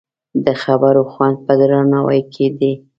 د 0.45 0.47
خبرو 0.63 1.03
خوند 1.11 1.35
په 1.45 1.53
درناوي 1.59 2.21
کې 2.33 2.47
دی 2.59 2.73